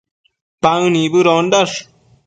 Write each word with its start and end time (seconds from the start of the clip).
Paë 0.61 0.89
nibëdondash 0.95 1.75